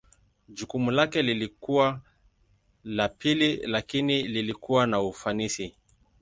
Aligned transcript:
Jukumu 0.49 0.91
lake 0.91 1.21
lilikuwa 1.21 2.01
la 2.83 3.09
pili 3.09 3.57
lakini 3.57 4.23
lilikuwa 4.23 4.87
na 4.87 5.01
ufanisi. 5.01 5.75